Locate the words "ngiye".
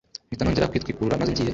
1.31-1.49